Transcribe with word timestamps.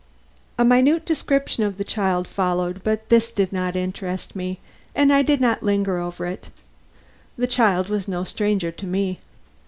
A 0.57 0.65
minute 0.65 1.05
description 1.05 1.61
of 1.63 1.77
the 1.77 1.83
child 1.83 2.27
followed, 2.27 2.81
but 2.83 3.09
this 3.09 3.31
did 3.31 3.53
not 3.53 3.75
interest 3.75 4.35
me, 4.35 4.59
and 4.95 5.13
I 5.13 5.21
did 5.21 5.39
not 5.39 5.61
linger 5.61 5.99
over 5.99 6.25
it. 6.25 6.49
The 7.37 7.45
child 7.45 7.87
was 7.89 8.07
no 8.07 8.23
stranger 8.23 8.71
to 8.71 8.87
me. 8.87 9.19